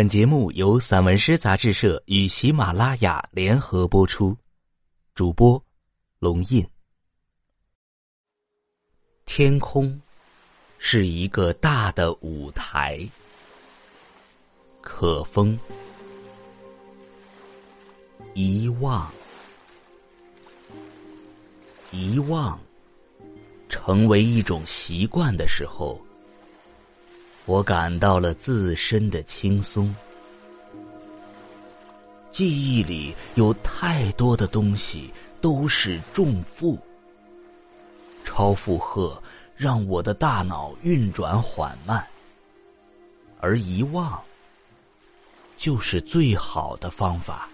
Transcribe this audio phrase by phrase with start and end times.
[0.00, 4.34] 本节目由散文诗杂志社与喜马拉雅联合播出，
[5.14, 5.62] 主播
[6.18, 6.66] 龙印。
[9.26, 10.00] 天空
[10.78, 13.06] 是一个大的舞台，
[14.80, 15.58] 可风
[18.32, 19.12] 遗忘，
[21.90, 22.58] 遗忘
[23.68, 26.00] 成为一种习惯的时候。
[27.46, 29.94] 我感到了自身的轻松。
[32.30, 36.78] 记忆里有太多的东西都是重负，
[38.24, 39.20] 超负荷
[39.56, 42.06] 让我的大脑运转缓慢，
[43.40, 44.20] 而遗忘
[45.56, 47.48] 就是最好的方法。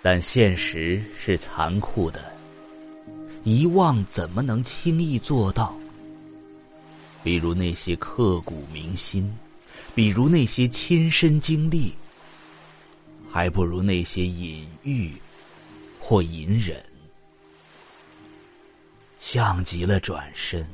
[0.00, 2.32] 但现实是残酷的，
[3.42, 5.74] 遗忘怎么能轻易做到？
[7.22, 9.30] 比如那些刻骨铭心，
[9.94, 11.94] 比如那些亲身经历，
[13.30, 15.12] 还不如那些隐喻
[15.98, 16.82] 或隐忍，
[19.18, 20.66] 像极了转身。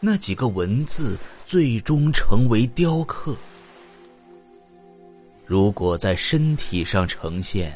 [0.00, 3.36] 那几个文字最终成为雕刻，
[5.46, 7.72] 如果在身体上呈现，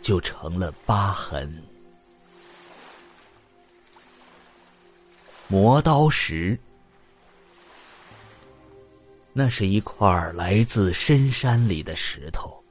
[0.00, 1.52] 就成了疤痕。
[5.50, 6.56] 磨刀石，
[9.32, 12.62] 那是一块来自深山里的石头。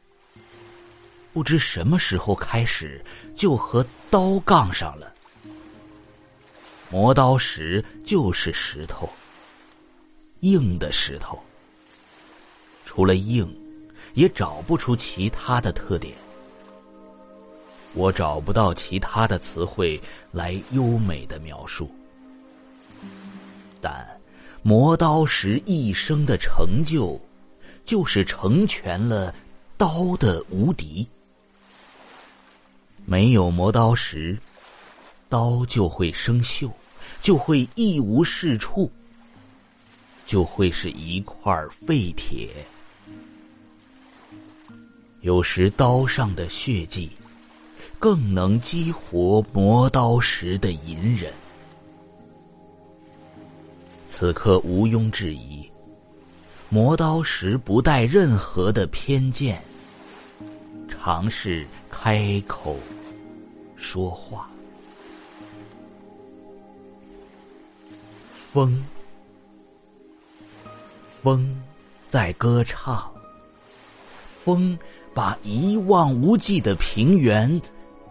[1.34, 3.04] 不知什么时候开始，
[3.36, 5.14] 就和刀杠上了。
[6.90, 9.10] 磨刀石就是石头，
[10.40, 11.38] 硬的石头。
[12.86, 13.54] 除了硬，
[14.14, 16.16] 也找不出其他的特点。
[17.94, 21.94] 我找不到其他的词汇来优美的描述。
[23.82, 24.06] 但
[24.62, 27.20] 磨刀石一生的成就，
[27.86, 29.34] 就是成全了
[29.78, 31.08] 刀的无敌。
[33.06, 34.38] 没有磨刀石，
[35.30, 36.70] 刀就会生锈，
[37.22, 38.92] 就会一无是处，
[40.28, 42.50] 就会是一块废铁。
[45.22, 47.10] 有时刀上的血迹，
[47.98, 51.34] 更能激活磨刀石的隐忍。
[54.20, 55.72] 此刻毋庸置疑，
[56.68, 59.64] 磨刀石不带任何的偏见，
[60.90, 62.76] 尝试开口
[63.78, 64.50] 说话。
[68.52, 68.84] 风，
[71.24, 71.58] 风
[72.10, 73.10] 在歌唱，
[74.44, 74.78] 风
[75.14, 77.50] 把一望无际的平原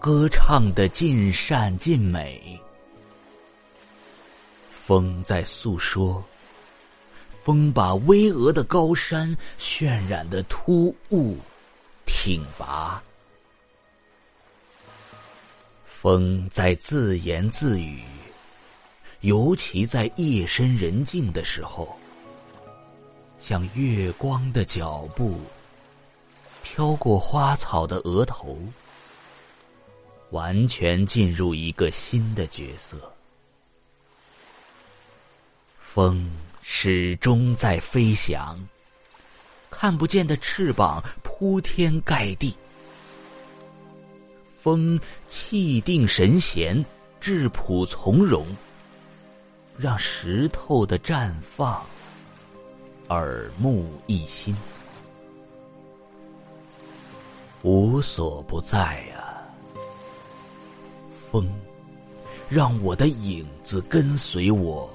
[0.01, 2.59] 歌唱的尽善尽美。
[4.89, 6.25] 风在诉说，
[7.45, 11.37] 风把巍峨的高山渲染的突兀、
[12.07, 13.03] 挺拔。
[15.87, 18.03] 风在自言自语，
[19.21, 21.95] 尤其在夜深人静的时候，
[23.39, 25.39] 像月光的脚步
[26.63, 28.57] 飘过花草的额头，
[30.31, 32.97] 完全进入一个新的角色。
[35.99, 36.25] 风
[36.63, 38.57] 始终在飞翔，
[39.69, 42.57] 看不见的翅膀铺天盖地。
[44.57, 46.87] 风气定神闲，
[47.21, 48.47] 质朴从容，
[49.77, 51.85] 让石头的绽放
[53.09, 54.57] 耳目一新，
[57.63, 59.43] 无所不在啊！
[61.29, 61.53] 风，
[62.49, 64.89] 让我的影子跟随我。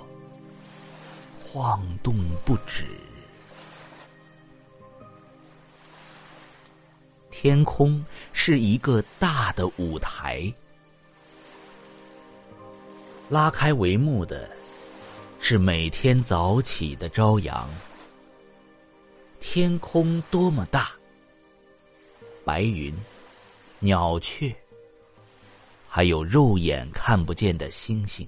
[1.53, 2.83] 晃动不止。
[7.29, 10.51] 天空是一个大的舞台，
[13.29, 14.49] 拉开帷幕的
[15.39, 17.69] 是每天早起的朝阳。
[19.39, 20.91] 天空多么大，
[22.43, 22.91] 白云、
[23.77, 24.51] 鸟雀，
[25.87, 28.27] 还有肉眼看不见的星星。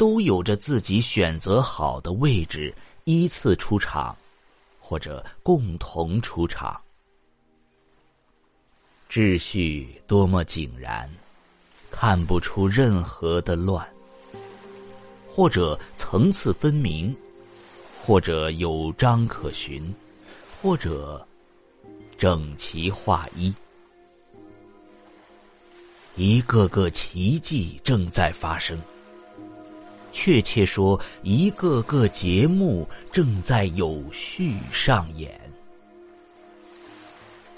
[0.00, 2.74] 都有着自己选择好的位置，
[3.04, 4.16] 依次出场，
[4.80, 6.80] 或者共同出场。
[9.10, 11.06] 秩序多么井然，
[11.90, 13.84] 看不出任何的乱；
[15.28, 17.14] 或者层次分明，
[18.02, 19.94] 或者有章可循，
[20.62, 21.22] 或者
[22.16, 23.54] 整齐划一。
[26.16, 28.80] 一个个奇迹正在发生。
[30.12, 35.40] 确切说，一个个节目正在有序上演，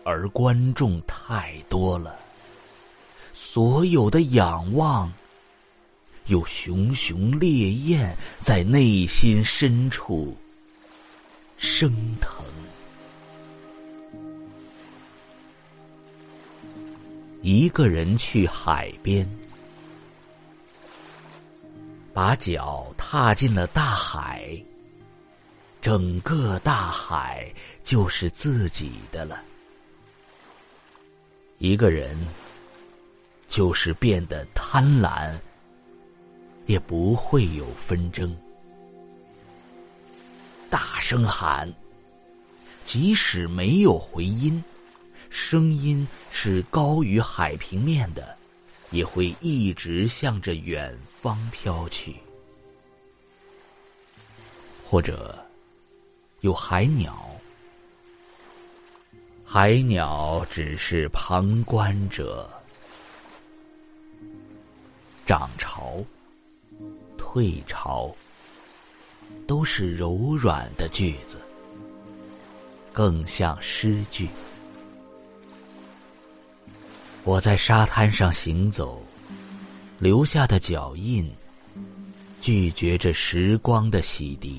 [0.04, 2.16] 而观众太多了，
[3.32, 5.12] 所有的仰望，
[6.26, 10.37] 有熊熊烈焰在内心深处
[11.56, 11.90] 升
[12.20, 12.44] 腾。
[17.40, 19.28] 一个人去海边。
[22.14, 24.62] 把脚踏进了大海，
[25.81, 27.50] 整个大海
[27.82, 29.43] 就是自己的了。
[31.56, 32.14] 一个人
[33.49, 35.32] 就是变得贪婪，
[36.67, 38.37] 也不会有纷争。
[40.69, 41.73] 大声喊，
[42.85, 44.62] 即使没有回音，
[45.31, 48.37] 声音是高于海平面的。
[48.93, 52.15] 也会一直向着远方飘去，
[54.85, 55.37] 或者
[56.41, 57.29] 有海鸟，
[59.44, 62.49] 海鸟只是旁观者，
[65.25, 66.05] 涨潮、
[67.17, 68.15] 退潮
[69.47, 71.39] 都是柔软的句子，
[72.93, 74.29] 更像诗句。
[77.24, 79.00] 我在沙滩上行走，
[80.00, 81.30] 留下的脚印，
[82.40, 84.58] 拒绝着时光的洗涤，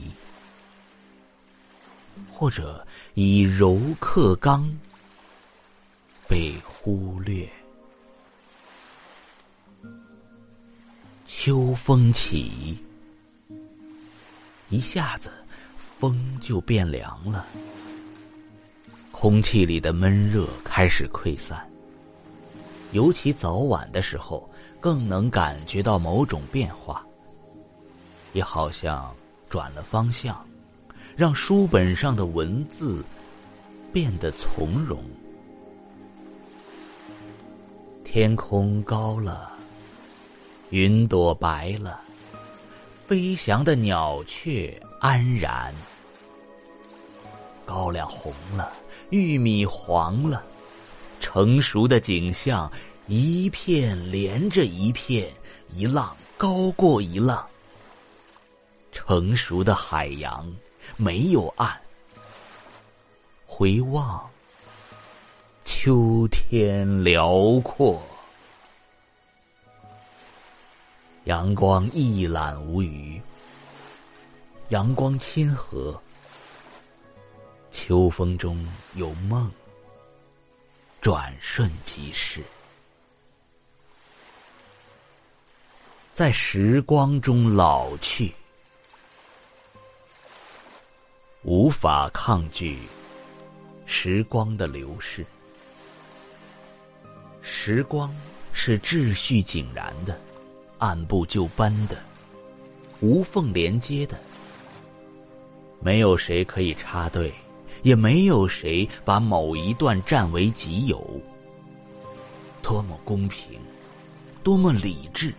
[2.31, 4.65] 或者以柔克刚，
[6.25, 7.47] 被忽略。
[11.25, 12.77] 秋风起，
[14.69, 15.29] 一下子
[15.77, 17.45] 风就变凉了，
[19.11, 21.72] 空气里的闷热开始溃散。
[22.93, 24.47] 尤其早晚的时候，
[24.79, 27.03] 更能感觉到某种变化，
[28.33, 29.13] 也好像
[29.49, 30.45] 转了方向，
[31.15, 33.03] 让书本上的文字
[33.91, 35.03] 变得从容。
[38.03, 39.51] 天空高了，
[40.69, 41.99] 云朵白了，
[43.07, 45.73] 飞翔的鸟雀安然。
[47.65, 48.71] 高粱红了，
[49.09, 50.43] 玉米黄了。
[51.23, 52.69] 成熟的景象，
[53.07, 55.33] 一片连着一片，
[55.69, 57.47] 一浪高过一浪。
[58.91, 60.53] 成熟的海洋
[60.97, 61.79] 没有岸，
[63.45, 64.29] 回望，
[65.63, 68.03] 秋天辽阔，
[71.23, 73.19] 阳光一览无余，
[74.69, 75.97] 阳光亲和，
[77.71, 79.49] 秋风中有梦。
[81.03, 82.41] 转瞬即逝，
[86.13, 88.33] 在时光中老去，
[91.41, 92.79] 无法抗拒
[93.85, 95.25] 时光的流逝。
[97.41, 98.09] 时光
[98.53, 100.17] 是秩序井然的，
[100.77, 102.01] 按部就班的，
[103.01, 104.17] 无缝连接的，
[105.81, 107.29] 没有谁可以插队。
[107.83, 111.21] 也没有谁把某一段占为己有。
[112.61, 113.59] 多么公平，
[114.41, 115.33] 多么理智！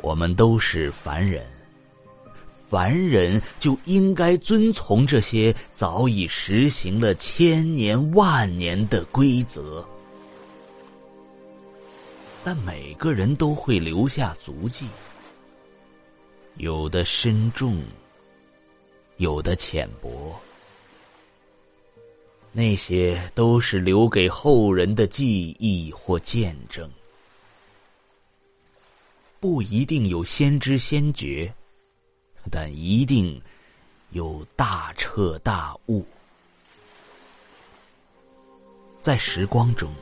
[0.00, 1.46] 我们都是凡人，
[2.68, 9.86] 凡人就应该遵从这些早已实行了千年万年的规则。
[12.42, 14.86] 但每个人都会留下足迹，
[16.56, 17.80] 有的深重。
[19.18, 20.10] 有的浅薄，
[22.56, 26.88] 那些都是留给后人的记忆或见证，
[29.40, 31.52] 不一定有先知先觉，
[32.52, 33.42] 但一定
[34.12, 36.06] 有大彻大悟。
[39.02, 39.92] 在时光中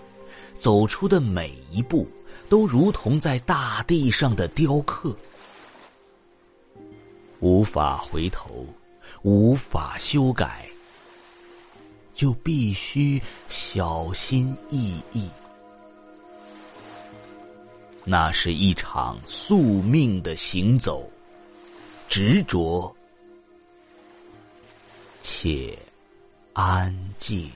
[0.61, 2.07] 走出的每一步，
[2.51, 5.17] 都如同在大地上的雕刻，
[7.41, 8.67] 无法回头。
[9.23, 10.69] 无法修改，
[12.23, 15.29] 就必须小心翼翼。
[18.05, 21.11] 那是一场宿命的行走，
[22.09, 22.95] 执着
[25.21, 25.77] 且
[26.53, 27.51] 安静。